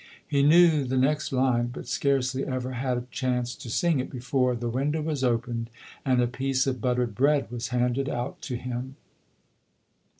[0.27, 4.67] He knew the next line but scarcely ever had chance to sing it before the
[4.67, 5.69] window was opened
[6.03, 8.95] and a piece of buttered bread was handed out to him.